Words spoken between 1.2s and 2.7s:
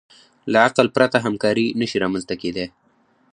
همکاري نهشي رامنځ ته کېدی.